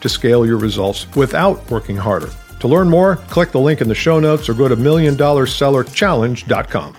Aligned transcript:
to 0.00 0.08
scale 0.08 0.46
your 0.46 0.58
results 0.58 1.06
without 1.16 1.68
working 1.70 1.96
harder. 1.96 2.30
To 2.60 2.68
learn 2.68 2.88
more, 2.88 3.16
click 3.16 3.50
the 3.52 3.60
link 3.60 3.80
in 3.80 3.88
the 3.88 3.94
show 3.94 4.18
notes 4.20 4.48
or 4.48 4.54
go 4.54 4.68
to 4.68 4.76
milliondollarsellerchallenge.com. 4.76 6.96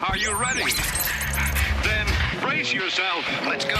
Are 0.00 0.16
you 0.16 0.36
ready? 0.38 0.62
Then 1.82 2.06
brace 2.40 2.72
yourself. 2.72 3.24
Let's 3.46 3.64
go. 3.64 3.76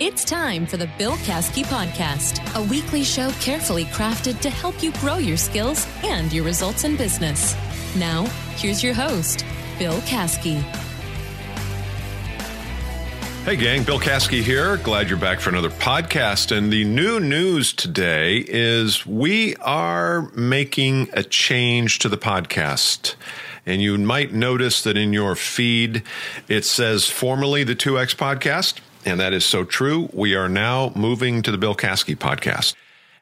It's 0.00 0.24
time 0.24 0.66
for 0.66 0.76
the 0.76 0.90
Bill 0.98 1.12
Caskey 1.18 1.62
Podcast, 1.64 2.40
a 2.56 2.62
weekly 2.68 3.04
show 3.04 3.30
carefully 3.40 3.84
crafted 3.84 4.40
to 4.40 4.50
help 4.50 4.82
you 4.82 4.92
grow 4.94 5.16
your 5.16 5.36
skills 5.36 5.86
and 6.02 6.32
your 6.32 6.44
results 6.44 6.82
in 6.84 6.96
business. 6.96 7.54
Now, 7.96 8.24
here's 8.56 8.82
your 8.82 8.94
host, 8.94 9.44
Bill 9.78 9.98
Caskey. 10.00 10.62
Hey, 13.44 13.56
gang, 13.56 13.82
Bill 13.82 14.00
Caskey 14.00 14.40
here. 14.40 14.78
Glad 14.78 15.10
you're 15.10 15.18
back 15.18 15.38
for 15.38 15.50
another 15.50 15.68
podcast. 15.68 16.50
And 16.50 16.72
the 16.72 16.82
new 16.84 17.20
news 17.20 17.74
today 17.74 18.38
is 18.38 19.04
we 19.04 19.54
are 19.56 20.30
making 20.34 21.10
a 21.12 21.22
change 21.22 21.98
to 21.98 22.08
the 22.08 22.16
podcast. 22.16 23.16
And 23.66 23.82
you 23.82 23.98
might 23.98 24.32
notice 24.32 24.82
that 24.84 24.96
in 24.96 25.12
your 25.12 25.36
feed, 25.36 26.02
it 26.48 26.64
says 26.64 27.06
formerly 27.06 27.64
the 27.64 27.76
2X 27.76 28.16
podcast. 28.16 28.80
And 29.04 29.20
that 29.20 29.34
is 29.34 29.44
so 29.44 29.62
true. 29.62 30.08
We 30.14 30.34
are 30.34 30.48
now 30.48 30.90
moving 30.96 31.42
to 31.42 31.50
the 31.50 31.58
Bill 31.58 31.74
Caskey 31.74 32.16
podcast. 32.16 32.74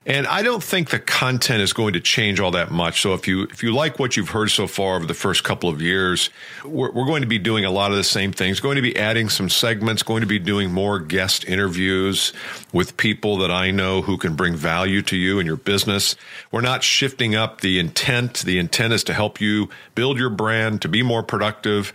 And 0.04 0.26
I 0.26 0.42
don't 0.42 0.62
think 0.62 0.90
the 0.90 0.98
content 0.98 1.62
is 1.62 1.72
going 1.72 1.92
to 1.92 2.00
change 2.00 2.40
all 2.40 2.50
that 2.52 2.72
much. 2.72 3.00
So 3.02 3.14
if 3.14 3.28
you 3.28 3.44
if 3.44 3.62
you 3.62 3.72
like 3.72 4.00
what 4.00 4.16
you've 4.16 4.30
heard 4.30 4.50
so 4.50 4.66
far 4.66 4.96
over 4.96 5.06
the 5.06 5.14
first 5.14 5.44
couple 5.44 5.68
of 5.68 5.80
years, 5.80 6.28
we're, 6.64 6.90
we're 6.90 7.06
going 7.06 7.22
to 7.22 7.28
be 7.28 7.38
doing 7.38 7.64
a 7.64 7.70
lot 7.70 7.92
of 7.92 7.96
the 7.96 8.02
same 8.04 8.32
things. 8.32 8.58
Going 8.58 8.76
to 8.76 8.82
be 8.82 8.96
adding 8.96 9.28
some 9.28 9.48
segments. 9.48 10.02
Going 10.02 10.22
to 10.22 10.26
be 10.26 10.40
doing 10.40 10.72
more 10.72 10.98
guest 10.98 11.44
interviews 11.44 12.32
with 12.72 12.96
people 12.96 13.36
that 13.38 13.52
I 13.52 13.70
know 13.70 14.02
who 14.02 14.18
can 14.18 14.34
bring 14.34 14.56
value 14.56 15.02
to 15.02 15.16
you 15.16 15.38
and 15.38 15.46
your 15.46 15.56
business. 15.56 16.16
We're 16.50 16.62
not 16.62 16.82
shifting 16.82 17.36
up 17.36 17.60
the 17.60 17.78
intent. 17.78 18.40
The 18.40 18.58
intent 18.58 18.94
is 18.94 19.04
to 19.04 19.14
help 19.14 19.40
you 19.40 19.68
build 19.94 20.18
your 20.18 20.30
brand, 20.30 20.82
to 20.82 20.88
be 20.88 21.04
more 21.04 21.22
productive, 21.22 21.92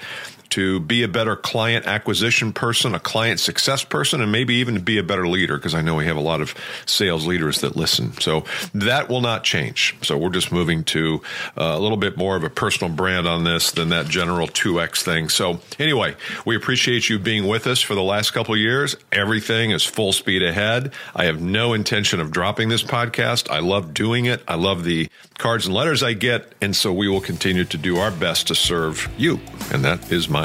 to 0.50 0.80
be 0.80 1.04
a 1.04 1.08
better 1.08 1.36
client 1.36 1.86
acquisition 1.86 2.54
person, 2.54 2.96
a 2.96 3.00
client 3.00 3.40
success 3.40 3.84
person, 3.84 4.22
and 4.22 4.32
maybe 4.32 4.56
even 4.56 4.76
to 4.76 4.80
be 4.80 4.98
a 4.98 5.04
better 5.04 5.28
leader, 5.28 5.58
because 5.58 5.74
I 5.74 5.82
know 5.82 5.96
we 5.96 6.06
have 6.06 6.18
a 6.18 6.22
lot 6.22 6.42
of 6.42 6.54
sales 6.86 7.26
leaders 7.26 7.62
that 7.62 7.76
listen. 7.76 8.14
So 8.20 8.46
that 8.74 9.10
will 9.10 9.22
not 9.22 9.44
change. 9.44 9.96
So 10.02 10.18
we're 10.18 10.30
just 10.30 10.52
moving 10.52 10.84
to 10.86 11.22
uh, 11.58 11.74
a 11.76 11.80
little 11.80 11.98
bit 11.98 12.18
more 12.18 12.36
of 12.36 12.44
a 12.44 12.50
personal 12.50 12.94
brand 12.94 13.28
on 13.28 13.44
this 13.44 13.72
than 13.72 13.90
that 13.90 14.08
general 14.08 14.48
2X 14.48 15.04
thing. 15.04 15.30
So 15.30 15.60
anyway, 15.80 16.16
we 16.46 16.56
appreciate 16.56 17.10
you 17.10 17.20
being 17.20 17.48
with 17.48 17.68
us 17.68 17.82
for 17.82 17.96
the 17.96 18.04
last 18.04 18.32
couple 18.32 18.56
years. 18.56 18.96
Everything 19.12 19.72
is 19.72 19.84
full 19.84 20.14
speed 20.14 20.44
ahead. 20.44 20.94
I 21.16 21.26
have 21.26 21.42
no 21.42 21.74
intention 21.74 22.20
of 22.20 22.32
dropping 22.32 22.70
this 22.70 22.84
podcast. 22.84 23.50
I 23.50 23.60
love 23.60 23.94
doing 23.94 24.26
it. 24.26 24.42
I 24.48 24.56
love 24.56 24.84
the 24.84 25.10
cards 25.38 25.66
and 25.66 25.76
letters 25.76 26.04
I 26.04 26.14
get. 26.14 26.54
And 26.62 26.76
so 26.76 26.94
we 26.94 27.08
will 27.08 27.22
continue 27.22 27.66
to 27.66 27.78
do 27.78 27.98
our 27.98 28.12
best 28.12 28.48
to 28.48 28.56
serve 28.56 29.10
you. 29.18 29.40
And 29.72 29.84
that 29.86 30.12
is 30.12 30.30
my 30.30 30.37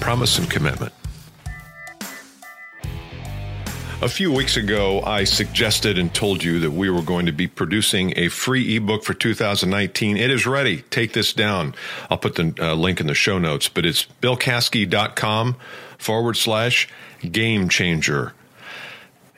promise 0.00 0.38
and 0.38 0.50
commitment. 0.50 0.92
A 4.02 4.10
few 4.10 4.30
weeks 4.30 4.58
ago, 4.58 5.00
I 5.02 5.24
suggested 5.24 5.96
and 5.96 6.12
told 6.12 6.44
you 6.44 6.60
that 6.60 6.70
we 6.70 6.90
were 6.90 7.00
going 7.00 7.24
to 7.26 7.32
be 7.32 7.46
producing 7.46 8.12
a 8.16 8.28
free 8.28 8.76
ebook 8.76 9.04
for 9.04 9.14
2019. 9.14 10.18
It 10.18 10.30
is 10.30 10.46
ready. 10.46 10.82
Take 10.90 11.14
this 11.14 11.32
down. 11.32 11.74
I'll 12.10 12.18
put 12.18 12.34
the 12.34 12.54
uh, 12.60 12.74
link 12.74 13.00
in 13.00 13.06
the 13.06 13.14
show 13.14 13.38
notes, 13.38 13.70
but 13.70 13.86
it's 13.86 14.06
billcaskey.com 14.20 15.56
forward 15.96 16.36
slash 16.36 16.88
game 17.32 17.70
changer. 17.70 18.34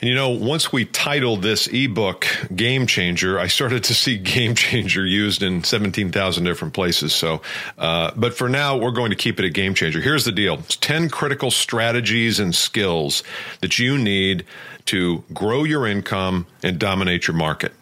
And 0.00 0.08
you 0.08 0.14
know, 0.14 0.28
once 0.28 0.72
we 0.72 0.84
titled 0.84 1.42
this 1.42 1.66
ebook 1.66 2.26
Game 2.54 2.86
Changer, 2.86 3.38
I 3.38 3.48
started 3.48 3.82
to 3.84 3.94
see 3.94 4.16
Game 4.18 4.54
Changer 4.54 5.04
used 5.04 5.42
in 5.42 5.64
17,000 5.64 6.44
different 6.44 6.72
places. 6.72 7.12
So, 7.12 7.42
uh, 7.78 8.12
but 8.16 8.34
for 8.34 8.48
now, 8.48 8.76
we're 8.76 8.92
going 8.92 9.10
to 9.10 9.16
keep 9.16 9.40
it 9.40 9.44
a 9.44 9.50
Game 9.50 9.74
Changer. 9.74 10.00
Here's 10.00 10.24
the 10.24 10.32
deal 10.32 10.54
it's 10.54 10.76
10 10.76 11.08
critical 11.10 11.50
strategies 11.50 12.38
and 12.38 12.54
skills 12.54 13.24
that 13.60 13.78
you 13.78 13.98
need 13.98 14.44
to 14.86 15.24
grow 15.34 15.64
your 15.64 15.86
income 15.86 16.46
and 16.62 16.78
dominate 16.78 17.26
your 17.26 17.36
market. 17.36 17.72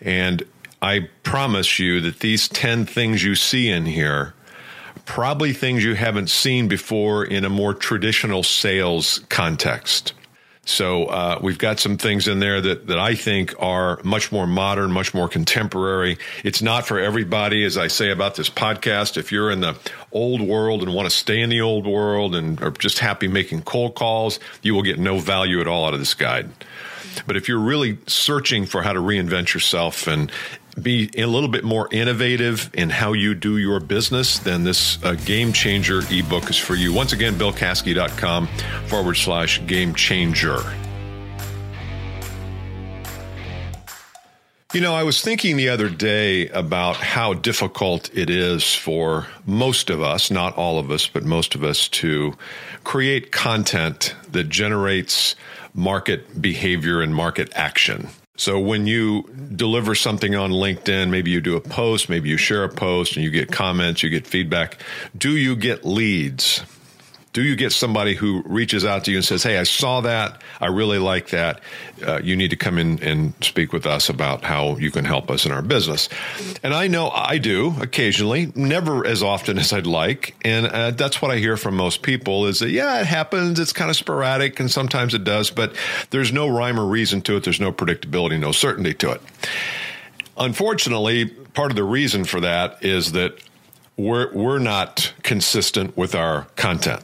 And 0.00 0.42
I 0.82 1.08
promise 1.22 1.78
you 1.78 2.00
that 2.02 2.20
these 2.20 2.48
10 2.48 2.86
things 2.86 3.22
you 3.22 3.36
see 3.36 3.70
in 3.70 3.86
here 3.86 4.34
probably 5.06 5.52
things 5.52 5.84
you 5.84 5.94
haven't 5.94 6.28
seen 6.28 6.66
before 6.66 7.24
in 7.24 7.44
a 7.44 7.48
more 7.48 7.74
traditional 7.74 8.42
sales 8.42 9.20
context. 9.28 10.12
So 10.66 11.06
uh, 11.06 11.38
we've 11.42 11.58
got 11.58 11.78
some 11.78 11.98
things 11.98 12.26
in 12.26 12.40
there 12.40 12.60
that 12.60 12.86
that 12.86 12.98
I 12.98 13.14
think 13.14 13.54
are 13.58 14.00
much 14.02 14.32
more 14.32 14.46
modern, 14.46 14.92
much 14.92 15.12
more 15.12 15.28
contemporary. 15.28 16.18
It's 16.42 16.62
not 16.62 16.86
for 16.86 16.98
everybody, 16.98 17.64
as 17.64 17.76
I 17.76 17.88
say 17.88 18.10
about 18.10 18.34
this 18.34 18.48
podcast. 18.48 19.16
If 19.16 19.30
you're 19.30 19.50
in 19.50 19.60
the 19.60 19.76
old 20.12 20.40
world 20.40 20.82
and 20.82 20.94
want 20.94 21.06
to 21.08 21.14
stay 21.14 21.40
in 21.40 21.50
the 21.50 21.60
old 21.60 21.86
world 21.86 22.34
and 22.34 22.60
are 22.62 22.70
just 22.70 22.98
happy 22.98 23.28
making 23.28 23.62
cold 23.62 23.94
calls, 23.94 24.40
you 24.62 24.74
will 24.74 24.82
get 24.82 24.98
no 24.98 25.18
value 25.18 25.60
at 25.60 25.68
all 25.68 25.86
out 25.86 25.92
of 25.92 26.00
this 26.00 26.14
guide. 26.14 26.50
But 27.26 27.36
if 27.36 27.48
you're 27.48 27.58
really 27.58 27.98
searching 28.06 28.66
for 28.66 28.82
how 28.82 28.92
to 28.92 29.00
reinvent 29.00 29.54
yourself 29.54 30.06
and 30.06 30.32
be 30.80 31.10
a 31.16 31.26
little 31.26 31.48
bit 31.48 31.64
more 31.64 31.88
innovative 31.90 32.70
in 32.74 32.90
how 32.90 33.12
you 33.12 33.34
do 33.34 33.58
your 33.58 33.80
business, 33.80 34.38
then 34.38 34.64
this 34.64 35.02
uh, 35.04 35.14
Game 35.24 35.52
Changer 35.52 36.00
ebook 36.10 36.50
is 36.50 36.58
for 36.58 36.74
you. 36.74 36.92
Once 36.92 37.12
again, 37.12 37.34
billcaskey.com 37.34 38.46
forward 38.88 39.14
slash 39.14 39.64
game 39.66 39.94
changer. 39.94 40.58
You 44.74 44.80
know, 44.80 44.92
I 44.92 45.04
was 45.04 45.22
thinking 45.22 45.56
the 45.56 45.68
other 45.68 45.88
day 45.88 46.48
about 46.48 46.96
how 46.96 47.32
difficult 47.32 48.10
it 48.12 48.28
is 48.28 48.74
for 48.74 49.28
most 49.46 49.88
of 49.88 50.02
us, 50.02 50.32
not 50.32 50.56
all 50.56 50.80
of 50.80 50.90
us, 50.90 51.06
but 51.06 51.22
most 51.22 51.54
of 51.54 51.62
us, 51.62 51.86
to 51.90 52.34
create 52.82 53.30
content 53.30 54.16
that 54.32 54.48
generates 54.48 55.36
market 55.74 56.42
behavior 56.42 57.00
and 57.00 57.14
market 57.14 57.52
action. 57.54 58.08
So 58.36 58.58
when 58.58 58.86
you 58.86 59.22
deliver 59.54 59.94
something 59.94 60.34
on 60.34 60.50
LinkedIn, 60.50 61.08
maybe 61.08 61.30
you 61.30 61.40
do 61.40 61.56
a 61.56 61.60
post, 61.60 62.08
maybe 62.08 62.28
you 62.28 62.36
share 62.36 62.64
a 62.64 62.68
post 62.68 63.14
and 63.14 63.24
you 63.24 63.30
get 63.30 63.52
comments, 63.52 64.02
you 64.02 64.10
get 64.10 64.26
feedback. 64.26 64.78
Do 65.16 65.36
you 65.36 65.54
get 65.54 65.84
leads? 65.84 66.62
Do 67.34 67.42
you 67.42 67.56
get 67.56 67.72
somebody 67.72 68.14
who 68.14 68.44
reaches 68.46 68.84
out 68.84 69.04
to 69.04 69.10
you 69.10 69.16
and 69.16 69.24
says, 69.24 69.42
Hey, 69.42 69.58
I 69.58 69.64
saw 69.64 70.00
that. 70.02 70.40
I 70.60 70.66
really 70.66 70.98
like 70.98 71.30
that. 71.30 71.60
Uh, 72.00 72.20
you 72.22 72.36
need 72.36 72.50
to 72.50 72.56
come 72.56 72.78
in 72.78 73.02
and 73.02 73.34
speak 73.40 73.72
with 73.72 73.86
us 73.86 74.08
about 74.08 74.44
how 74.44 74.76
you 74.76 74.92
can 74.92 75.04
help 75.04 75.32
us 75.32 75.44
in 75.44 75.50
our 75.50 75.60
business. 75.60 76.08
And 76.62 76.72
I 76.72 76.86
know 76.86 77.10
I 77.10 77.38
do 77.38 77.74
occasionally, 77.80 78.52
never 78.54 79.04
as 79.04 79.20
often 79.20 79.58
as 79.64 79.72
I'd 79.72 79.88
like. 79.88 80.36
And 80.44 80.66
uh, 80.66 80.92
that's 80.92 81.20
what 81.20 81.32
I 81.32 81.38
hear 81.38 81.56
from 81.56 81.74
most 81.74 82.02
people 82.02 82.46
is 82.46 82.60
that, 82.60 82.70
yeah, 82.70 83.00
it 83.00 83.06
happens. 83.06 83.58
It's 83.58 83.72
kind 83.72 83.90
of 83.90 83.96
sporadic 83.96 84.60
and 84.60 84.70
sometimes 84.70 85.12
it 85.12 85.24
does, 85.24 85.50
but 85.50 85.74
there's 86.10 86.32
no 86.32 86.46
rhyme 86.46 86.78
or 86.78 86.86
reason 86.86 87.20
to 87.22 87.36
it. 87.36 87.42
There's 87.42 87.60
no 87.60 87.72
predictability, 87.72 88.38
no 88.38 88.52
certainty 88.52 88.94
to 88.94 89.10
it. 89.10 89.20
Unfortunately, 90.36 91.26
part 91.26 91.72
of 91.72 91.76
the 91.76 91.82
reason 91.82 92.24
for 92.24 92.40
that 92.42 92.84
is 92.84 93.10
that 93.10 93.36
we're, 93.96 94.32
we're 94.32 94.60
not 94.60 95.12
consistent 95.24 95.96
with 95.96 96.14
our 96.14 96.42
content. 96.54 97.02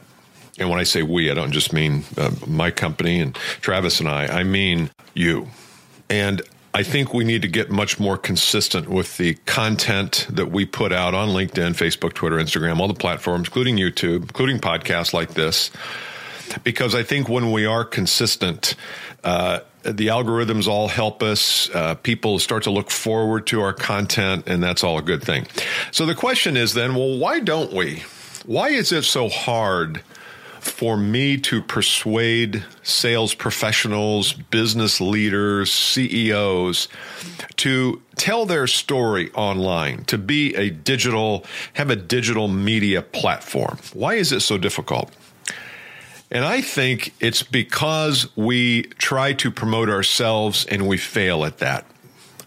And 0.59 0.69
when 0.69 0.79
I 0.79 0.83
say 0.83 1.01
we, 1.01 1.31
I 1.31 1.33
don't 1.33 1.51
just 1.51 1.73
mean 1.73 2.03
uh, 2.17 2.31
my 2.45 2.71
company 2.71 3.19
and 3.19 3.35
Travis 3.61 3.99
and 3.99 4.09
I, 4.09 4.27
I 4.27 4.43
mean 4.43 4.89
you. 5.13 5.47
And 6.09 6.41
I 6.73 6.83
think 6.83 7.13
we 7.13 7.23
need 7.23 7.41
to 7.41 7.49
get 7.49 7.69
much 7.69 7.99
more 7.99 8.17
consistent 8.17 8.87
with 8.87 9.17
the 9.17 9.33
content 9.45 10.27
that 10.29 10.51
we 10.51 10.65
put 10.65 10.93
out 10.93 11.13
on 11.13 11.29
LinkedIn, 11.29 11.73
Facebook, 11.73 12.13
Twitter, 12.13 12.37
Instagram, 12.37 12.79
all 12.79 12.87
the 12.87 12.93
platforms, 12.93 13.47
including 13.49 13.77
YouTube, 13.77 14.21
including 14.21 14.59
podcasts 14.59 15.13
like 15.13 15.33
this. 15.33 15.71
Because 16.63 16.95
I 16.95 17.03
think 17.03 17.27
when 17.27 17.51
we 17.51 17.65
are 17.65 17.83
consistent, 17.83 18.75
uh, 19.23 19.59
the 19.83 20.07
algorithms 20.07 20.67
all 20.67 20.87
help 20.87 21.23
us. 21.23 21.69
Uh, 21.73 21.95
people 21.95 22.39
start 22.39 22.63
to 22.63 22.71
look 22.71 22.89
forward 22.89 23.47
to 23.47 23.61
our 23.61 23.73
content, 23.73 24.47
and 24.47 24.61
that's 24.63 24.83
all 24.83 24.97
a 24.97 25.01
good 25.01 25.23
thing. 25.23 25.47
So 25.91 26.05
the 26.05 26.15
question 26.15 26.55
is 26.55 26.73
then, 26.73 26.95
well, 26.95 27.17
why 27.17 27.39
don't 27.39 27.73
we? 27.73 28.03
Why 28.45 28.69
is 28.69 28.91
it 28.91 29.03
so 29.03 29.27
hard 29.29 30.01
for 30.61 30.95
me 30.95 31.37
to 31.37 31.59
persuade 31.59 32.63
sales 32.83 33.33
professionals, 33.33 34.33
business 34.33 35.01
leaders, 35.01 35.71
CEOs 35.73 36.87
to 37.55 37.99
tell 38.15 38.45
their 38.45 38.67
story 38.67 39.31
online, 39.31 40.03
to 40.05 40.19
be 40.19 40.53
a 40.53 40.69
digital, 40.69 41.43
have 41.73 41.89
a 41.89 41.95
digital 41.95 42.47
media 42.47 43.01
platform. 43.01 43.79
Why 43.93 44.13
is 44.13 44.31
it 44.31 44.41
so 44.41 44.59
difficult? 44.59 45.11
And 46.29 46.45
I 46.45 46.61
think 46.61 47.15
it's 47.19 47.41
because 47.41 48.27
we 48.37 48.83
try 48.83 49.33
to 49.33 49.49
promote 49.49 49.89
ourselves 49.89 50.65
and 50.65 50.87
we 50.87 50.97
fail 50.97 51.43
at 51.43 51.57
that. 51.57 51.87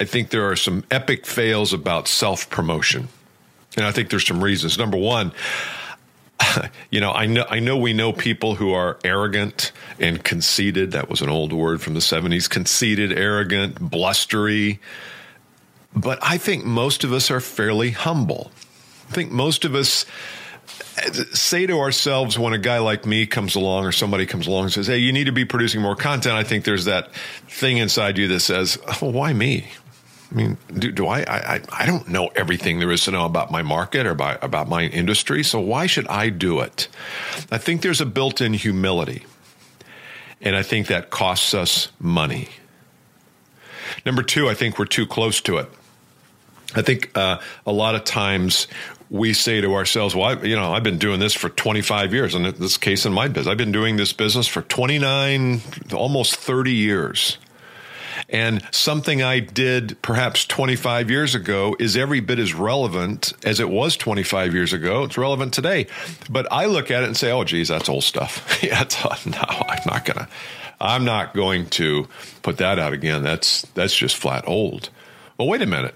I 0.01 0.05
think 0.05 0.31
there 0.31 0.49
are 0.49 0.57
some 0.57 0.85
epic 0.89 1.27
fails 1.27 1.73
about 1.73 2.07
self 2.07 2.49
promotion. 2.49 3.09
And 3.77 3.85
I 3.85 3.91
think 3.91 4.11
there's 4.11 4.27
some 4.27 4.43
reasons. 4.43 4.79
Number 4.79 4.97
one, 4.97 5.33
you 6.91 7.01
know, 7.01 7.13
I 7.13 7.27
know 7.27 7.45
I 7.49 7.61
know 7.61 7.77
we 7.77 7.93
know 7.93 8.13
people 8.13 8.55
who 8.55 8.73
are 8.73 8.99
arrogant 9.05 9.73
and 9.99 10.23
conceited. 10.23 10.93
That 10.93 11.09
was 11.09 11.21
an 11.21 11.29
old 11.29 11.53
word 11.53 11.81
from 11.81 11.95
the 11.95 12.01
70s. 12.01 12.49
Conceited, 12.49 13.13
arrogant, 13.13 13.81
blustery. 13.81 14.81
But 15.95 16.19
I 16.23 16.39
think 16.39 16.65
most 16.65 17.05
of 17.05 17.13
us 17.13 17.31
are 17.31 17.41
fairly 17.41 17.91
humble. 17.91 18.51
I 19.09 19.13
think 19.13 19.31
most 19.31 19.65
of 19.65 19.75
us 19.75 20.07
eh, 20.97 21.25
say 21.33 21.67
to 21.67 21.79
ourselves 21.79 22.39
when 22.39 22.53
a 22.53 22.59
guy 22.59 22.79
like 22.79 23.07
me 23.07 23.27
comes 23.27 23.55
along 23.55 23.85
or 23.85 23.93
somebody 23.93 24.27
comes 24.27 24.47
along 24.47 24.65
and 24.65 24.73
says, 24.73 24.89
Hey, 24.89 24.99
you 24.99 25.13
need 25.13 25.25
to 25.25 25.33
be 25.33 25.45
producing 25.45 25.81
more 25.81 25.95
content. 25.95 26.35
I 26.35 26.43
think 26.43 26.65
there's 26.65 26.87
that 26.87 27.15
thing 27.49 27.77
inside 27.77 28.19
you 28.19 28.27
that 28.29 28.41
says, 28.41 28.79
oh, 29.01 29.11
Why 29.11 29.33
me? 29.33 29.69
I 30.35 30.37
mean, 30.37 30.59
do, 30.77 30.91
do 30.91 31.07
I, 31.07 31.21
I? 31.21 31.61
I 31.73 31.87
don't 31.87 32.09
know 32.09 32.29
everything 32.35 32.81
there 32.81 32.91
is 32.91 33.05
to 33.05 33.13
know 33.13 33.25
about 33.25 33.53
my 33.53 33.63
market 33.63 34.05
or 34.05 34.11
about, 34.11 34.43
about 34.43 34.69
my 34.69 34.83
industry. 34.83 35.45
So 35.45 35.61
why 35.61 35.87
should 35.87 36.09
I 36.09 36.29
do 36.29 36.59
it? 36.61 36.89
I 37.53 37.59
think 37.59 37.83
there's 37.83 38.01
a 38.01 38.07
built-in 38.07 38.55
humility, 38.55 39.25
and 40.41 40.57
I 40.57 40.63
think 40.63 40.89
that 40.89 41.11
costs 41.11 41.55
us 41.55 41.93
money. 42.01 42.49
Number 44.05 44.25
two, 44.25 44.49
I 44.49 44.55
think 44.55 44.77
we're 44.79 44.87
too 44.87 45.07
close 45.07 45.41
to 45.43 45.59
it. 45.59 45.71
I 46.75 46.83
think 46.83 47.17
uh, 47.17 47.39
a 47.65 47.73
lot 47.73 47.95
of 47.95 48.03
times 48.03 48.67
we 49.11 49.35
say 49.35 49.61
to 49.61 49.75
ourselves, 49.75 50.17
"Well, 50.17 50.25
I, 50.25 50.43
you 50.43 50.57
know, 50.57 50.73
I've 50.73 50.83
been 50.83 50.99
doing 50.99 51.21
this 51.21 51.35
for 51.35 51.49
25 51.49 52.13
years, 52.13 52.35
and 52.35 52.45
in 52.45 52.59
this 52.59 52.77
case 52.77 53.07
in 53.07 53.13
my 53.13 53.29
business, 53.29 53.53
I've 53.53 53.59
been 53.59 53.71
doing 53.71 53.99
this 53.99 54.13
business 54.13 54.49
for 54.49 54.63
29, 54.63 55.61
almost 55.93 56.35
30 56.35 56.73
years." 56.73 57.39
And 58.35 58.67
something 58.73 59.23
I 59.23 59.39
did 59.39 59.97
perhaps 60.03 60.45
25 60.45 61.09
years 61.09 61.37
ago 61.37 61.77
is 61.79 61.97
every 61.97 62.19
bit 62.19 62.41
as 62.41 62.53
relevant 62.53 63.33
as 63.45 63.61
it 63.61 63.69
was 63.69 63.97
25 63.97 64.55
years 64.55 64.73
ago. 64.73 65.05
It's 65.05 65.17
relevant 65.17 65.55
today. 65.55 65.87
But 66.29 66.49
I 66.51 66.67
look 66.67 66.91
at 66.91 67.05
it 67.05 67.07
and 67.07 67.17
say, 67.17 67.31
oh, 67.31 67.45
geez, 67.45 67.69
that's 67.69 67.89
old 67.89 68.03
stuff. 68.03 68.59
yeah, 68.63 68.81
uh, 69.05 69.17
no, 69.25 69.39
I'm 69.69 69.83
not 69.87 70.05
going 70.05 70.19
to. 70.19 70.29
I'm 70.81 71.05
not 71.05 71.33
going 71.33 71.67
to 71.67 72.09
put 72.43 72.57
that 72.57 72.81
out 72.81 72.93
again. 72.93 73.23
That's 73.23 73.63
that's 73.75 73.97
just 73.97 74.17
flat 74.17 74.43
old. 74.49 74.91
Well, 75.39 75.47
wait 75.47 75.63
a 75.63 75.67
minute. 75.67 75.95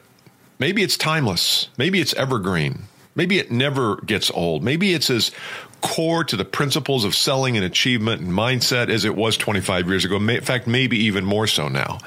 Maybe 0.60 0.84
it's 0.84 0.96
timeless. 0.96 1.68
Maybe 1.76 2.00
it's 2.00 2.14
evergreen. 2.14 2.84
Maybe 3.14 3.38
it 3.38 3.50
never 3.50 3.96
gets 3.96 4.30
old. 4.30 4.62
Maybe 4.62 4.94
it's 4.94 5.10
as 5.10 5.32
core 5.80 6.24
to 6.24 6.36
the 6.36 6.44
principles 6.44 7.04
of 7.04 7.14
selling 7.14 7.56
and 7.56 7.64
achievement 7.64 8.20
and 8.20 8.32
mindset 8.32 8.88
as 8.88 9.04
it 9.04 9.14
was 9.14 9.36
25 9.36 9.88
years 9.88 10.04
ago. 10.04 10.16
In 10.16 10.40
fact, 10.40 10.66
maybe 10.66 10.98
even 11.04 11.24
more 11.24 11.46
so 11.46 11.68
now. 11.68 11.98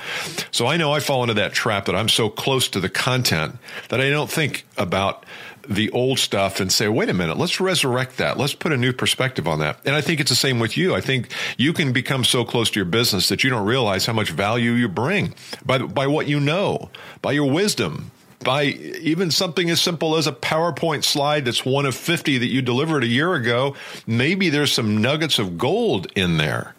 So 0.51 0.67
I 0.67 0.77
know 0.77 0.91
I 0.91 0.99
fall 0.99 1.23
into 1.23 1.35
that 1.35 1.53
trap 1.53 1.85
that 1.85 1.95
I'm 1.95 2.09
so 2.09 2.29
close 2.29 2.67
to 2.69 2.79
the 2.79 2.89
content 2.89 3.55
that 3.89 4.01
I 4.01 4.09
don't 4.09 4.29
think 4.29 4.65
about 4.77 5.25
the 5.67 5.91
old 5.91 6.19
stuff 6.19 6.59
and 6.59 6.71
say, 6.71 6.87
wait 6.87 7.09
a 7.09 7.13
minute, 7.13 7.37
let's 7.37 7.59
resurrect 7.59 8.17
that. 8.17 8.37
Let's 8.37 8.53
put 8.53 8.71
a 8.71 8.77
new 8.77 8.93
perspective 8.93 9.47
on 9.47 9.59
that. 9.59 9.79
And 9.85 9.95
I 9.95 10.01
think 10.01 10.19
it's 10.19 10.29
the 10.29 10.35
same 10.35 10.59
with 10.59 10.75
you. 10.75 10.95
I 10.95 11.01
think 11.01 11.31
you 11.57 11.71
can 11.71 11.93
become 11.93 12.23
so 12.23 12.43
close 12.43 12.71
to 12.71 12.79
your 12.79 12.85
business 12.85 13.29
that 13.29 13.43
you 13.43 13.49
don't 13.49 13.65
realize 13.65 14.05
how 14.05 14.13
much 14.13 14.31
value 14.31 14.71
you 14.71 14.87
bring 14.87 15.33
by, 15.65 15.77
by 15.77 16.07
what 16.07 16.27
you 16.27 16.39
know, 16.39 16.89
by 17.21 17.31
your 17.31 17.49
wisdom, 17.49 18.11
by 18.43 18.65
even 18.65 19.31
something 19.31 19.69
as 19.69 19.81
simple 19.81 20.15
as 20.15 20.27
a 20.27 20.31
PowerPoint 20.31 21.03
slide 21.03 21.45
that's 21.45 21.65
one 21.65 21.85
of 21.85 21.95
50 21.95 22.39
that 22.39 22.47
you 22.47 22.61
delivered 22.61 23.03
a 23.03 23.07
year 23.07 23.33
ago, 23.33 23.75
maybe 24.07 24.49
there's 24.49 24.71
some 24.73 25.01
nuggets 25.01 25.39
of 25.39 25.57
gold 25.57 26.07
in 26.15 26.37
there. 26.37 26.75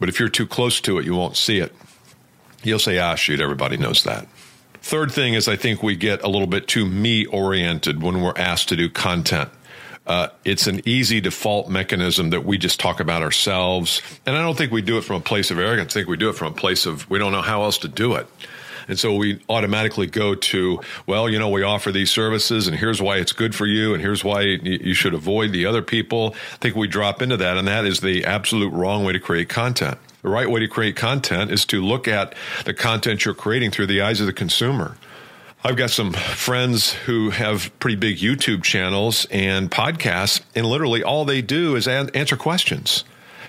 But 0.00 0.08
if 0.08 0.18
you're 0.18 0.28
too 0.28 0.46
close 0.46 0.80
to 0.82 0.98
it, 0.98 1.04
you 1.04 1.14
won't 1.14 1.36
see 1.36 1.58
it. 1.58 1.72
You'll 2.64 2.78
say, 2.78 2.98
ah, 2.98 3.14
shoot, 3.14 3.40
everybody 3.40 3.76
knows 3.76 4.04
that. 4.04 4.26
Third 4.82 5.12
thing 5.12 5.34
is, 5.34 5.46
I 5.46 5.56
think 5.56 5.82
we 5.82 5.94
get 5.94 6.22
a 6.22 6.28
little 6.28 6.48
bit 6.48 6.66
too 6.66 6.84
me 6.84 7.24
oriented 7.26 8.02
when 8.02 8.20
we're 8.20 8.36
asked 8.36 8.68
to 8.70 8.76
do 8.76 8.90
content. 8.90 9.48
Uh, 10.04 10.28
it's 10.44 10.66
an 10.66 10.80
easy 10.84 11.20
default 11.20 11.68
mechanism 11.68 12.30
that 12.30 12.44
we 12.44 12.58
just 12.58 12.80
talk 12.80 12.98
about 12.98 13.22
ourselves. 13.22 14.02
And 14.26 14.36
I 14.36 14.42
don't 14.42 14.58
think 14.58 14.72
we 14.72 14.82
do 14.82 14.98
it 14.98 15.02
from 15.02 15.16
a 15.16 15.20
place 15.20 15.52
of 15.52 15.58
arrogance. 15.58 15.92
I 15.92 16.00
think 16.00 16.08
we 16.08 16.16
do 16.16 16.28
it 16.28 16.34
from 16.34 16.52
a 16.52 16.56
place 16.56 16.86
of 16.86 17.08
we 17.08 17.20
don't 17.20 17.30
know 17.30 17.42
how 17.42 17.62
else 17.62 17.78
to 17.78 17.88
do 17.88 18.14
it. 18.14 18.26
And 18.88 18.98
so 18.98 19.14
we 19.14 19.40
automatically 19.48 20.06
go 20.06 20.34
to, 20.34 20.80
well, 21.06 21.28
you 21.28 21.38
know, 21.38 21.48
we 21.48 21.62
offer 21.62 21.92
these 21.92 22.10
services 22.10 22.66
and 22.66 22.76
here's 22.76 23.00
why 23.00 23.16
it's 23.18 23.32
good 23.32 23.54
for 23.54 23.66
you 23.66 23.94
and 23.94 24.02
here's 24.02 24.24
why 24.24 24.42
you 24.42 24.94
should 24.94 25.14
avoid 25.14 25.52
the 25.52 25.66
other 25.66 25.82
people. 25.82 26.34
I 26.54 26.56
think 26.56 26.76
we 26.76 26.88
drop 26.88 27.22
into 27.22 27.36
that 27.36 27.56
and 27.56 27.68
that 27.68 27.84
is 27.84 28.00
the 28.00 28.24
absolute 28.24 28.72
wrong 28.72 29.04
way 29.04 29.12
to 29.12 29.20
create 29.20 29.48
content. 29.48 29.98
The 30.22 30.28
right 30.28 30.48
way 30.48 30.60
to 30.60 30.68
create 30.68 30.94
content 30.96 31.50
is 31.50 31.64
to 31.66 31.82
look 31.82 32.06
at 32.06 32.34
the 32.64 32.74
content 32.74 33.24
you're 33.24 33.34
creating 33.34 33.72
through 33.72 33.88
the 33.88 34.00
eyes 34.02 34.20
of 34.20 34.26
the 34.26 34.32
consumer. 34.32 34.96
I've 35.64 35.76
got 35.76 35.90
some 35.90 36.12
friends 36.12 36.92
who 36.92 37.30
have 37.30 37.76
pretty 37.78 37.96
big 37.96 38.18
YouTube 38.18 38.64
channels 38.64 39.26
and 39.30 39.70
podcasts, 39.70 40.40
and 40.56 40.66
literally 40.66 41.04
all 41.04 41.24
they 41.24 41.40
do 41.40 41.76
is 41.76 41.86
answer 41.86 42.36
questions. 42.36 43.04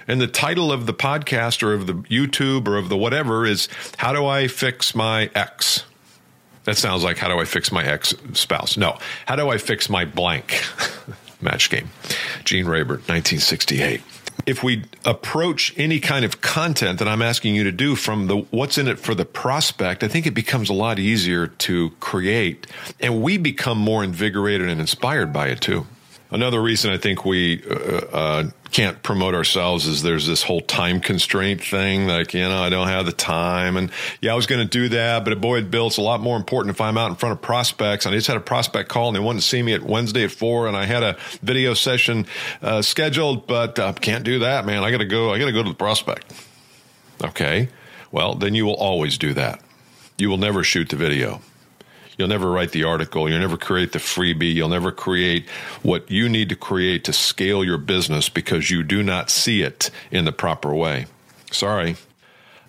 And 0.08 0.20
the 0.20 0.28
title 0.28 0.72
of 0.72 0.86
the 0.86 0.94
podcast 0.94 1.64
or 1.64 1.74
of 1.74 1.88
the 1.88 1.94
YouTube 1.94 2.68
or 2.68 2.78
of 2.78 2.90
the 2.90 2.98
whatever 2.98 3.46
is 3.46 3.68
How 3.98 4.14
Do 4.14 4.26
I 4.26 4.48
Fix 4.48 4.94
My 4.96 5.30
Ex? 5.36 5.86
That 6.66 6.78
sounds 6.78 7.04
like 7.04 7.18
How 7.18 7.28
Do 7.28 7.40
I 7.40 7.46
Fix 7.46 7.72
My 7.72 7.86
Ex 7.86 8.14
Spouse? 8.34 8.78
No. 8.78 8.98
How 9.26 9.36
Do 9.36 9.50
I 9.50 9.58
Fix 9.58 9.90
My 9.90 10.06
Blank? 10.06 10.64
Match 11.42 11.70
game. 11.70 11.90
Gene 12.46 12.66
Rayburn, 12.66 13.00
1968 13.08 14.02
if 14.46 14.64
we 14.64 14.84
approach 15.06 15.74
any 15.78 16.00
kind 16.00 16.26
of 16.26 16.42
content 16.42 17.00
that 17.00 17.08
I'm 17.08 17.22
asking 17.22 17.56
you 17.56 17.64
to 17.64 17.72
do 17.72 17.96
from 17.96 18.28
the 18.28 18.38
what's 18.38 18.78
in 18.78 18.88
it 18.88 19.00
for 19.00 19.16
the 19.16 19.26
prospect, 19.26 20.04
I 20.04 20.08
think 20.08 20.26
it 20.26 20.34
becomes 20.34 20.70
a 20.70 20.74
lot 20.74 21.00
easier 21.00 21.48
to 21.48 21.92
create 22.00 22.68
and 23.00 23.22
we 23.22 23.38
become 23.38 23.78
more 23.78 24.04
invigorated 24.04 24.68
and 24.68 24.82
inspired 24.82 25.32
by 25.32 25.48
it 25.48 25.62
too. 25.62 25.86
Another 26.34 26.60
reason 26.60 26.92
I 26.92 26.98
think 26.98 27.26
we 27.26 27.64
uh, 27.70 27.76
uh, 28.12 28.44
can't 28.72 29.04
promote 29.04 29.36
ourselves 29.36 29.86
is 29.86 30.02
there's 30.02 30.26
this 30.26 30.42
whole 30.42 30.62
time 30.62 31.00
constraint 31.00 31.64
thing. 31.64 32.08
Like, 32.08 32.34
you 32.34 32.42
know, 32.42 32.60
I 32.60 32.70
don't 32.70 32.88
have 32.88 33.06
the 33.06 33.12
time. 33.12 33.78
And 33.78 33.92
yeah, 34.20 34.34
I 34.34 34.36
was 34.36 34.48
going 34.48 34.60
to 34.60 34.68
do 34.68 34.90
that, 34.90 35.26
but 35.26 35.40
boy, 35.40 35.62
Bill, 35.62 35.86
it's 35.86 35.98
a 35.98 36.02
lot 36.02 36.22
more 36.22 36.36
important 36.36 36.74
if 36.74 36.82
I'm 36.82 36.98
out 36.98 37.12
in 37.12 37.16
front 37.18 37.34
of 37.34 37.42
prospects. 37.44 38.08
And 38.08 38.16
I 38.16 38.18
just 38.18 38.26
had 38.26 38.36
a 38.36 38.42
prospect 38.42 38.90
call 38.90 39.10
and 39.10 39.16
they 39.16 39.20
wanted 39.20 39.42
to 39.42 39.48
see 39.48 39.62
me 39.62 39.74
at 39.74 39.84
Wednesday 39.84 40.24
at 40.24 40.32
four. 40.32 40.68
And 40.68 40.76
I 40.76 40.86
had 40.86 41.04
a 41.04 41.18
video 41.44 41.76
session 41.76 42.26
uh, 42.64 42.82
scheduled, 42.82 43.46
but 43.46 43.78
uh, 43.78 43.94
can't 43.94 44.24
do 44.24 44.40
that, 44.40 44.66
man. 44.66 44.84
I 44.84 44.90
got 44.90 44.98
to 44.98 45.06
go. 45.06 45.32
I 45.32 45.38
got 45.38 45.46
to 45.46 45.52
go 45.52 45.62
to 45.62 45.70
the 45.70 45.76
prospect. 45.76 46.34
Okay. 47.24 47.70
Well, 48.12 48.34
then 48.34 48.56
you 48.56 48.66
will 48.66 48.74
always 48.74 49.20
do 49.20 49.36
that. 49.36 49.62
You 50.18 50.32
will 50.32 50.38
never 50.38 50.64
shoot 50.64 50.90
the 50.90 50.96
video. 50.96 51.42
You'll 52.18 52.28
never 52.28 52.50
write 52.50 52.72
the 52.72 52.84
article. 52.84 53.30
You'll 53.30 53.40
never 53.40 53.58
create 53.58 53.92
the 53.92 54.00
freebie. 54.00 54.54
You'll 54.54 54.70
never 54.70 54.92
create 54.92 55.50
what 55.82 56.10
you 56.12 56.30
need 56.30 56.50
to 56.50 56.56
create 56.56 57.04
to 57.06 57.14
scale 57.14 57.64
your 57.64 57.78
business 57.78 58.30
because 58.30 58.70
you 58.70 58.84
do 58.84 59.04
not 59.04 59.30
see 59.30 59.62
it 59.62 59.90
in 60.12 60.26
the 60.26 60.32
proper 60.32 60.74
way. 60.74 61.08
Sorry. 61.52 61.96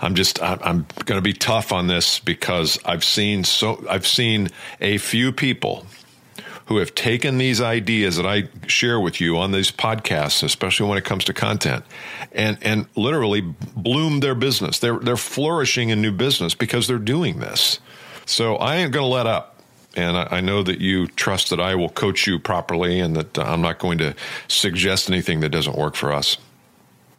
I'm 0.01 0.15
just 0.15 0.43
I'm 0.43 0.87
going 1.05 1.19
to 1.19 1.23
be 1.23 1.33
tough 1.33 1.73
on 1.73 1.87
this 1.87 2.19
because 2.19 2.79
I've 2.85 3.05
seen 3.05 3.45
so 3.45 3.85
I've 3.89 4.07
seen 4.07 4.49
a 4.81 4.99
few 4.99 5.33
people 5.33 5.87
who 6.67 6.79
have 6.79 6.95
taken 6.95 7.39
these 7.39 7.61
ideas 7.61 8.17
that 8.17 8.27
I 8.27 8.49
share 8.67 8.99
with 8.99 9.21
you 9.21 9.37
on 9.37 9.53
these 9.53 9.71
podcasts, 9.71 10.43
especially 10.43 10.89
when 10.89 10.99
it 10.99 11.05
comes 11.05 11.25
to 11.25 11.35
content, 11.35 11.85
and 12.33 12.59
and 12.63 12.87
literally 12.97 13.41
bloomed 13.41 14.23
their 14.23 14.35
business. 14.35 14.79
They're 14.79 14.99
they're 14.99 15.17
flourishing 15.17 15.91
in 15.91 16.01
new 16.01 16.13
business 16.13 16.55
because 16.55 16.87
they're 16.87 16.99
doing 16.99 17.39
this. 17.39 17.81
So 18.27 18.57
I 18.57 18.77
ain't 18.77 18.93
going 18.93 19.05
to 19.05 19.09
let 19.09 19.27
up. 19.27 19.51
And 19.97 20.17
I, 20.17 20.39
I, 20.39 20.41
know 20.41 20.65
that 20.65 20.81
you 20.81 21.07
trust 21.07 21.51
that 21.51 21.61
I 21.61 21.77
will 21.77 21.89
coach 21.89 22.27
you 22.27 22.41
properly 22.41 22.99
and 22.99 23.15
that 23.15 23.39
uh, 23.39 23.43
I'm 23.43 23.61
not 23.61 23.79
going 23.79 23.99
to 23.99 24.17
suggest 24.49 25.09
anything 25.09 25.39
that 25.41 25.51
doesn't 25.51 25.79
work 25.79 25.95
for 25.95 26.13
us. 26.13 26.37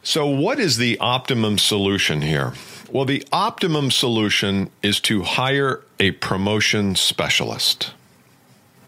So, 0.03 0.27
what 0.27 0.59
is 0.59 0.77
the 0.77 0.97
optimum 0.99 1.57
solution 1.57 2.21
here? 2.21 2.53
Well, 2.91 3.05
the 3.05 3.25
optimum 3.31 3.91
solution 3.91 4.69
is 4.83 4.99
to 5.01 5.23
hire 5.23 5.83
a 5.99 6.11
promotion 6.11 6.95
specialist. 6.95 7.91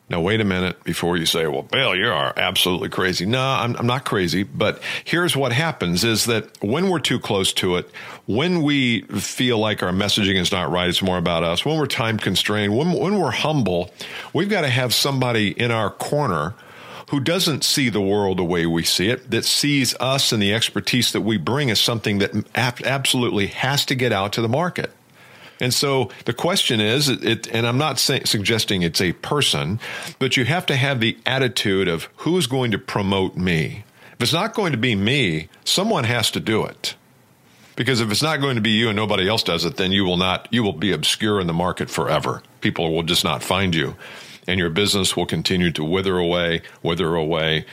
Now, 0.09 0.21
wait 0.21 0.39
a 0.39 0.45
minute 0.45 0.81
before 0.85 1.17
you 1.17 1.25
say, 1.25 1.47
well, 1.47 1.63
Bill, 1.63 1.93
you 1.93 2.07
are 2.07 2.33
absolutely 2.37 2.87
crazy. 2.87 3.25
No, 3.25 3.41
I'm, 3.41 3.75
I'm, 3.75 3.87
not 3.87 4.05
crazy. 4.05 4.43
But 4.43 4.81
here's 5.03 5.35
what 5.35 5.51
happens 5.51 6.05
is 6.05 6.25
that 6.25 6.47
when 6.63 6.89
we're 6.89 6.99
too 6.99 7.19
close 7.19 7.51
to 7.53 7.75
it, 7.75 7.89
when 8.25 8.61
we 8.63 9.01
feel 9.01 9.57
like 9.57 9.83
our 9.83 9.91
messaging 9.91 10.39
is 10.39 10.49
not 10.49 10.71
right, 10.71 10.87
it's 10.87 11.01
more 11.01 11.17
about 11.17 11.43
us, 11.43 11.65
when 11.65 11.77
we're 11.77 11.87
time 11.87 12.17
constrained, 12.17 12.77
when, 12.77 12.93
when 12.93 13.19
we're 13.19 13.31
humble, 13.31 13.91
we've 14.33 14.49
got 14.49 14.61
to 14.61 14.69
have 14.69 14.93
somebody 14.93 15.49
in 15.51 15.71
our 15.71 15.89
corner 15.89 16.55
who 17.09 17.19
doesn't 17.19 17.63
see 17.63 17.89
the 17.89 18.01
world 18.01 18.37
the 18.37 18.43
way 18.43 18.65
we 18.65 18.83
see 18.83 19.09
it, 19.09 19.29
that 19.31 19.45
sees 19.45 19.93
us 19.99 20.31
and 20.31 20.41
the 20.41 20.53
expertise 20.53 21.11
that 21.11 21.21
we 21.21 21.37
bring 21.37 21.69
as 21.69 21.79
something 21.79 22.19
that 22.19 22.31
absolutely 22.55 23.47
has 23.47 23.85
to 23.85 23.95
get 23.95 24.11
out 24.11 24.33
to 24.33 24.41
the 24.41 24.49
market. 24.49 24.91
And 25.59 25.73
so 25.73 26.09
the 26.25 26.33
question 26.33 26.79
is, 26.79 27.09
it, 27.09 27.47
and 27.47 27.65
I'm 27.65 27.77
not 27.77 27.99
say, 27.99 28.21
suggesting 28.23 28.81
it's 28.81 29.01
a 29.01 29.13
person, 29.13 29.79
but 30.19 30.37
you 30.37 30.45
have 30.45 30.65
to 30.67 30.75
have 30.75 30.99
the 30.99 31.17
attitude 31.25 31.87
of 31.87 32.09
who's 32.17 32.47
going 32.47 32.71
to 32.71 32.77
promote 32.77 33.35
me. 33.35 33.83
If 34.13 34.21
it's 34.21 34.33
not 34.33 34.53
going 34.53 34.71
to 34.71 34.77
be 34.77 34.95
me, 34.95 35.49
someone 35.63 36.03
has 36.03 36.31
to 36.31 36.39
do 36.39 36.65
it. 36.65 36.95
Because 37.75 38.01
if 38.01 38.09
it's 38.09 38.23
not 38.23 38.41
going 38.41 38.55
to 38.55 38.61
be 38.61 38.71
you 38.71 38.89
and 38.89 38.95
nobody 38.95 39.29
else 39.29 39.43
does 39.43 39.63
it, 39.63 39.77
then 39.77 39.91
you 39.91 40.03
will 40.03 40.17
not, 40.17 40.47
you 40.51 40.63
will 40.63 40.73
be 40.73 40.91
obscure 40.91 41.39
in 41.39 41.45
the 41.45 41.53
market 41.53 41.91
forever. 41.91 42.41
People 42.61 42.91
will 42.93 43.03
just 43.03 43.23
not 43.23 43.43
find 43.43 43.75
you. 43.75 43.95
And 44.47 44.59
your 44.59 44.71
business 44.71 45.15
will 45.15 45.27
continue 45.27 45.71
to 45.73 45.83
wither 45.83 46.17
away, 46.17 46.63
wither 46.81 47.13
away, 47.13 47.65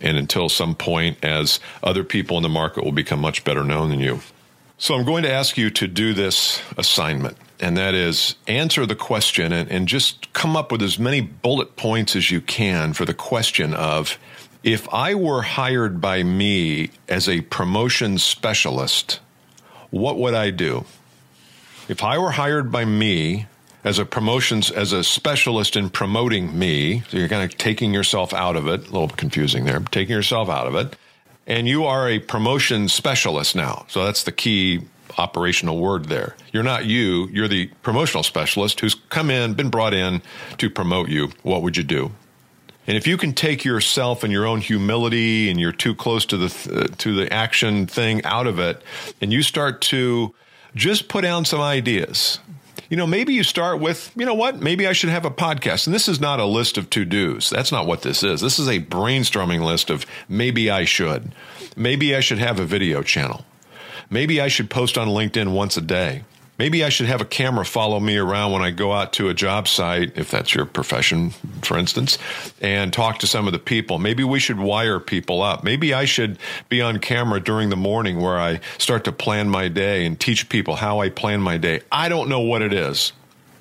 and 0.00 0.18
until 0.18 0.50
some 0.50 0.74
point 0.74 1.24
as 1.24 1.60
other 1.82 2.04
people 2.04 2.36
in 2.36 2.42
the 2.42 2.48
market 2.50 2.84
will 2.84 2.92
become 2.92 3.20
much 3.20 3.44
better 3.44 3.64
known 3.64 3.88
than 3.88 4.00
you. 4.00 4.20
So 4.78 4.94
I'm 4.94 5.06
going 5.06 5.22
to 5.22 5.32
ask 5.32 5.56
you 5.56 5.70
to 5.70 5.88
do 5.88 6.12
this 6.12 6.60
assignment, 6.76 7.38
and 7.60 7.78
that 7.78 7.94
is 7.94 8.34
answer 8.46 8.84
the 8.84 8.94
question 8.94 9.50
and, 9.50 9.70
and 9.70 9.88
just 9.88 10.30
come 10.34 10.54
up 10.54 10.70
with 10.70 10.82
as 10.82 10.98
many 10.98 11.22
bullet 11.22 11.76
points 11.76 12.14
as 12.14 12.30
you 12.30 12.42
can 12.42 12.92
for 12.92 13.06
the 13.06 13.14
question 13.14 13.72
of 13.72 14.18
if 14.62 14.86
I 14.92 15.14
were 15.14 15.40
hired 15.40 16.00
by 16.00 16.22
me 16.22 16.90
as 17.08 17.26
a 17.26 17.40
promotion 17.40 18.18
specialist, 18.18 19.20
what 19.88 20.18
would 20.18 20.34
I 20.34 20.50
do? 20.50 20.84
If 21.88 22.02
I 22.02 22.18
were 22.18 22.32
hired 22.32 22.70
by 22.70 22.84
me 22.84 23.46
as 23.82 23.98
a 23.98 24.04
promotions 24.04 24.70
as 24.70 24.92
a 24.92 25.02
specialist 25.02 25.76
in 25.76 25.88
promoting 25.88 26.58
me, 26.58 27.02
so 27.08 27.16
you're 27.16 27.28
kind 27.28 27.50
of 27.50 27.56
taking 27.56 27.94
yourself 27.94 28.34
out 28.34 28.56
of 28.56 28.66
it, 28.66 28.80
a 28.80 28.90
little 28.90 29.08
confusing 29.08 29.64
there, 29.64 29.80
taking 29.90 30.14
yourself 30.14 30.50
out 30.50 30.66
of 30.66 30.74
it, 30.74 30.96
and 31.46 31.68
you 31.68 31.84
are 31.84 32.08
a 32.08 32.18
promotion 32.18 32.88
specialist 32.88 33.54
now. 33.54 33.86
So 33.88 34.04
that's 34.04 34.24
the 34.24 34.32
key 34.32 34.82
operational 35.18 35.78
word 35.78 36.06
there. 36.06 36.36
You're 36.52 36.62
not 36.62 36.84
you, 36.84 37.28
you're 37.28 37.48
the 37.48 37.68
promotional 37.82 38.22
specialist 38.22 38.80
who's 38.80 38.94
come 38.94 39.30
in, 39.30 39.54
been 39.54 39.70
brought 39.70 39.94
in 39.94 40.22
to 40.58 40.68
promote 40.68 41.08
you. 41.08 41.30
What 41.42 41.62
would 41.62 41.76
you 41.76 41.82
do? 41.82 42.12
And 42.86 42.96
if 42.96 43.06
you 43.06 43.16
can 43.16 43.32
take 43.32 43.64
yourself 43.64 44.22
and 44.22 44.32
your 44.32 44.46
own 44.46 44.60
humility 44.60 45.50
and 45.50 45.58
you're 45.58 45.72
too 45.72 45.94
close 45.94 46.24
to 46.26 46.36
the 46.36 46.46
uh, 46.72 46.94
to 46.98 47.14
the 47.16 47.32
action 47.32 47.86
thing 47.86 48.24
out 48.24 48.46
of 48.46 48.58
it 48.58 48.80
and 49.20 49.32
you 49.32 49.42
start 49.42 49.80
to 49.82 50.34
just 50.74 51.08
put 51.08 51.22
down 51.22 51.44
some 51.44 51.60
ideas. 51.60 52.38
You 52.88 52.96
know, 52.96 53.06
maybe 53.06 53.34
you 53.34 53.42
start 53.42 53.80
with, 53.80 54.12
you 54.16 54.24
know 54.24 54.34
what? 54.34 54.60
Maybe 54.60 54.86
I 54.86 54.92
should 54.92 55.10
have 55.10 55.24
a 55.24 55.30
podcast. 55.30 55.86
And 55.86 55.94
this 55.94 56.08
is 56.08 56.20
not 56.20 56.40
a 56.40 56.44
list 56.44 56.78
of 56.78 56.88
to-dos. 56.90 57.50
That's 57.50 57.72
not 57.72 57.86
what 57.86 58.02
this 58.02 58.22
is. 58.22 58.40
This 58.40 58.58
is 58.58 58.68
a 58.68 58.80
brainstorming 58.80 59.62
list 59.62 59.90
of 59.90 60.06
maybe 60.28 60.70
I 60.70 60.84
should. 60.84 61.32
Maybe 61.76 62.14
I 62.14 62.20
should 62.20 62.38
have 62.38 62.60
a 62.60 62.64
video 62.64 63.02
channel. 63.02 63.44
Maybe 64.08 64.40
I 64.40 64.48
should 64.48 64.70
post 64.70 64.96
on 64.96 65.08
LinkedIn 65.08 65.52
once 65.52 65.76
a 65.76 65.80
day. 65.80 66.22
Maybe 66.58 66.82
I 66.82 66.88
should 66.88 67.06
have 67.06 67.20
a 67.20 67.26
camera 67.26 67.66
follow 67.66 68.00
me 68.00 68.16
around 68.16 68.52
when 68.52 68.62
I 68.62 68.70
go 68.70 68.92
out 68.92 69.12
to 69.14 69.28
a 69.28 69.34
job 69.34 69.68
site, 69.68 70.16
if 70.16 70.30
that's 70.30 70.54
your 70.54 70.64
profession, 70.64 71.30
for 71.62 71.76
instance, 71.76 72.18
and 72.62 72.92
talk 72.92 73.18
to 73.18 73.26
some 73.26 73.46
of 73.46 73.52
the 73.52 73.58
people. 73.58 73.98
Maybe 73.98 74.24
we 74.24 74.38
should 74.38 74.58
wire 74.58 74.98
people 74.98 75.42
up. 75.42 75.64
Maybe 75.64 75.92
I 75.92 76.06
should 76.06 76.38
be 76.70 76.80
on 76.80 76.98
camera 76.98 77.40
during 77.40 77.68
the 77.68 77.76
morning 77.76 78.20
where 78.20 78.38
I 78.38 78.60
start 78.78 79.04
to 79.04 79.12
plan 79.12 79.50
my 79.50 79.68
day 79.68 80.06
and 80.06 80.18
teach 80.18 80.48
people 80.48 80.76
how 80.76 81.00
I 81.00 81.10
plan 81.10 81.42
my 81.42 81.58
day. 81.58 81.82
I 81.92 82.08
don't 82.08 82.30
know 82.30 82.40
what 82.40 82.62
it 82.62 82.72
is. 82.72 83.12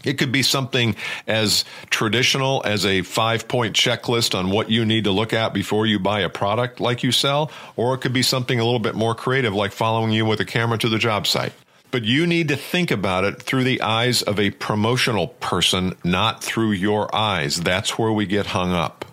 It 0.06 0.18
could 0.20 0.32
be 0.32 0.44
something 0.44 0.96
as 1.28 1.66
traditional 1.90 2.62
as 2.64 2.86
a 2.86 3.02
five 3.02 3.48
point 3.48 3.76
checklist 3.76 4.38
on 4.38 4.52
what 4.52 4.70
you 4.70 4.86
need 4.86 5.06
to 5.06 5.12
look 5.12 5.34
at 5.34 5.52
before 5.52 5.86
you 5.86 6.00
buy 6.00 6.22
a 6.22 6.30
product 6.30 6.80
like 6.80 7.04
you 7.04 7.12
sell, 7.12 7.52
or 7.76 7.96
it 7.96 8.02
could 8.02 8.14
be 8.14 8.22
something 8.22 8.60
a 8.60 8.64
little 8.64 8.80
bit 8.80 8.96
more 8.96 9.16
creative 9.16 9.54
like 9.54 9.72
following 9.72 10.12
you 10.12 10.24
with 10.24 10.40
a 10.40 10.46
camera 10.46 10.78
to 10.78 10.88
the 10.88 11.00
job 11.00 11.28
site 11.28 11.54
but 11.92 12.04
you 12.04 12.28
need 12.28 12.48
to 12.50 12.56
think 12.56 12.92
about 12.92 13.24
it 13.24 13.42
through 13.42 13.64
the 13.64 13.82
eyes 13.82 14.22
of 14.22 14.40
a 14.40 14.52
promotional 14.52 15.28
person, 15.28 15.96
not 16.04 16.44
through 16.44 16.72
your 16.72 17.14
eyes. 17.16 17.62
That's 17.62 17.98
where 17.98 18.12
we 18.12 18.26
get 18.26 18.48
hung 18.48 18.72
up. 18.72 19.06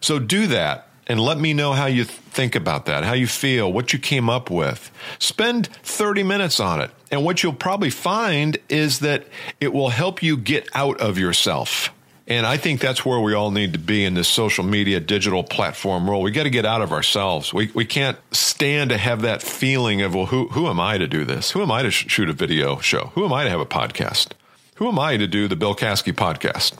So 0.00 0.18
do 0.18 0.46
that 0.48 0.88
and 1.06 1.20
let 1.20 1.38
me 1.38 1.52
know 1.52 1.72
how 1.72 1.86
you 1.86 2.04
think 2.04 2.54
about 2.54 2.86
that, 2.86 3.04
how 3.04 3.12
you 3.12 3.26
feel, 3.26 3.72
what 3.72 3.92
you 3.92 3.98
came 3.98 4.28
up 4.28 4.50
with. 4.50 4.90
Spend 5.18 5.68
30 5.82 6.22
minutes 6.22 6.58
on 6.58 6.80
it. 6.80 6.90
And 7.10 7.24
what 7.24 7.42
you'll 7.42 7.52
probably 7.52 7.90
find 7.90 8.58
is 8.68 8.98
that 9.00 9.26
it 9.60 9.72
will 9.72 9.90
help 9.90 10.22
you 10.22 10.36
get 10.36 10.68
out 10.74 11.00
of 11.00 11.18
yourself. 11.18 11.92
And 12.28 12.44
I 12.44 12.56
think 12.56 12.80
that's 12.80 13.04
where 13.04 13.20
we 13.20 13.34
all 13.34 13.52
need 13.52 13.74
to 13.74 13.78
be 13.78 14.04
in 14.04 14.14
this 14.14 14.26
social 14.26 14.64
media, 14.64 14.98
digital 14.98 15.44
platform 15.44 16.08
world. 16.08 16.24
We 16.24 16.32
got 16.32 16.42
to 16.42 16.50
get 16.50 16.66
out 16.66 16.82
of 16.82 16.92
ourselves. 16.92 17.54
We, 17.54 17.70
we 17.72 17.84
can't 17.84 18.18
stand 18.32 18.90
to 18.90 18.98
have 18.98 19.22
that 19.22 19.42
feeling 19.42 20.02
of, 20.02 20.14
well, 20.14 20.26
who, 20.26 20.48
who 20.48 20.66
am 20.66 20.80
I 20.80 20.98
to 20.98 21.06
do 21.06 21.24
this? 21.24 21.52
Who 21.52 21.62
am 21.62 21.70
I 21.70 21.82
to 21.82 21.90
sh- 21.92 22.06
shoot 22.08 22.28
a 22.28 22.32
video 22.32 22.78
show? 22.78 23.12
Who 23.14 23.24
am 23.24 23.32
I 23.32 23.44
to 23.44 23.50
have 23.50 23.60
a 23.60 23.66
podcast? 23.66 24.32
Who 24.76 24.88
am 24.88 24.98
I 24.98 25.16
to 25.16 25.28
do 25.28 25.46
the 25.46 25.54
Bill 25.54 25.76
Caskey 25.76 26.12
podcast? 26.12 26.76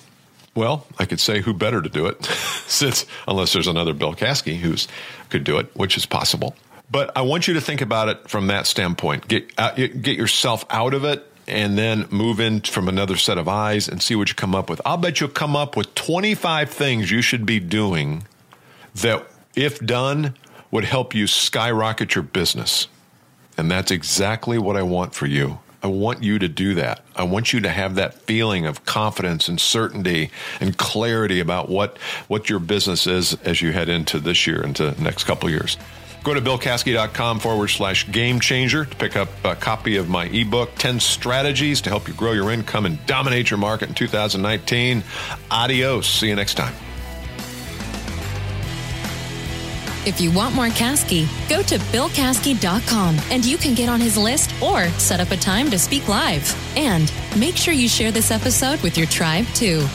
Well, 0.57 0.87
I 0.99 1.05
could 1.05 1.21
say 1.21 1.43
who 1.43 1.55
better 1.55 1.81
to 1.81 1.89
do 1.89 2.07
it, 2.07 2.25
since 2.67 3.07
unless 3.29 3.53
there's 3.53 3.69
another 3.69 3.93
Bill 3.93 4.15
Caskey 4.15 4.57
who's 4.57 4.89
could 5.29 5.45
do 5.45 5.59
it, 5.59 5.71
which 5.75 5.97
is 5.97 6.07
possible. 6.07 6.57
But 6.91 7.17
I 7.17 7.23
want 7.23 7.47
you 7.47 7.55
to 7.55 7.61
think 7.61 7.83
about 7.83 8.09
it 8.09 8.29
from 8.29 8.49
that 8.49 8.67
standpoint. 8.67 9.29
Get 9.29 9.53
uh, 9.59 9.73
get 9.75 10.17
yourself 10.17 10.65
out 10.71 10.95
of 10.95 11.05
it 11.05 11.31
and 11.49 11.79
then 11.79 12.07
move 12.11 12.41
in 12.41 12.61
from 12.61 12.89
another 12.89 13.17
set 13.17 13.39
of 13.39 13.49
eyes 13.49 13.89
and 13.89 14.03
see 14.03 14.17
what 14.17 14.29
you 14.29 14.35
come 14.35 14.55
up 14.55 14.69
with. 14.69 14.81
I'll 14.85 14.97
bet 14.97 15.21
you'll 15.21 15.31
come 15.31 15.55
up 15.55 15.77
with 15.77 15.95
25 15.95 16.71
things 16.71 17.11
you 17.11 17.23
should 17.23 17.47
be 17.47 17.61
doing 17.61 18.27
that, 18.97 19.27
if 19.55 19.79
done, 19.79 20.35
would 20.71 20.85
help 20.85 21.15
you 21.15 21.27
skyrocket 21.27 22.15
your 22.15 22.25
business. 22.25 22.89
And 23.57 23.71
that's 23.71 23.91
exactly 23.91 24.59
what 24.59 24.77
I 24.77 24.83
want 24.83 25.15
for 25.15 25.27
you. 25.27 25.61
I 25.83 25.89
want 25.89 26.23
you 26.23 26.39
to 26.39 26.49
do 26.49 26.75
that. 26.75 27.05
I 27.15 27.23
want 27.23 27.53
you 27.53 27.61
to 27.61 27.69
have 27.69 27.95
that 27.95 28.15
feeling 28.15 28.67
of 28.67 28.85
confidence 28.85 29.47
and 29.47 29.61
certainty 29.61 30.31
and 30.61 30.77
clarity 30.77 31.39
about 31.39 31.69
what, 31.69 31.97
what 32.27 32.51
your 32.51 32.59
business 32.59 33.07
is 33.07 33.35
as 33.45 33.63
you 33.63 33.73
head 33.73 33.89
into 33.89 34.19
this 34.19 34.47
year, 34.47 34.63
into 34.63 34.91
the 34.91 35.01
next 35.01 35.25
couple 35.25 35.49
years. 35.49 35.77
Go 36.27 36.35
to 36.35 36.41
billcaskey.com 36.41 37.39
forward 37.39 37.69
slash 37.69 38.11
game 38.11 38.41
changer 38.41 38.85
to 38.85 38.97
pick 38.97 39.15
up 39.15 39.29
a 39.45 39.55
copy 39.55 39.97
of 39.97 40.09
my 40.09 40.25
ebook, 40.25 40.75
10 40.75 40.99
Strategies 40.99 41.81
to 41.83 41.89
Help 41.89 42.09
You 42.09 42.15
Grow 42.15 42.33
Your 42.33 42.51
Income 42.51 42.85
and 42.85 43.07
Dominate 43.07 43.49
Your 43.49 43.59
Market 43.59 43.91
in 43.91 43.95
2019. 43.95 45.05
Adios. 45.53 46.09
See 46.09 46.27
you 46.27 46.35
next 46.35 46.55
time. 46.55 46.75
If 50.05 50.21
you 50.21 50.33
want 50.33 50.57
more 50.57 50.67
Caskey, 50.67 51.29
go 51.49 51.63
to 51.63 51.79
billcaskey.com 51.79 53.21
and 53.31 53.45
you 53.45 53.57
can 53.57 53.77
get 53.77 53.89
on 53.89 54.01
his 54.01 54.17
list 54.17 54.51
or 54.61 54.89
set 54.99 55.21
up 55.21 55.31
a 55.31 55.37
time 55.37 55.71
to 55.71 55.79
speak 55.79 56.09
live. 56.09 56.53
And 56.77 57.13
make 57.39 57.57
sure 57.57 57.73
you 57.73 57.89
share 57.89 58.11
this 58.11 58.33
episode 58.33 58.83
with 58.83 58.99
your 58.99 59.07
tribe 59.07 59.47
too. 59.55 59.87